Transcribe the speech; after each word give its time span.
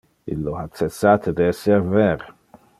Illo 0.35 0.53
ha 0.59 0.63
cessate 0.79 1.35
de 1.41 1.53
ser 1.61 1.79
ver. 1.95 2.19